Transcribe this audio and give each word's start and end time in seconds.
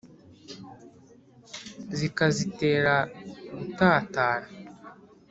Zikazitera 1.97 2.95
gutatana 3.57 4.47